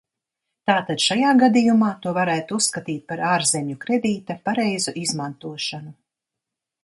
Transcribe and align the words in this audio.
Tātad 0.69 1.01
šajā 1.07 1.33
gadījumā 1.41 1.89
to 2.05 2.13
varētu 2.17 2.55
uzskatīt 2.61 3.05
par 3.11 3.21
ārzemju 3.33 3.77
kredīta 3.83 4.37
pareizu 4.49 4.95
izmantošanu. 5.05 5.95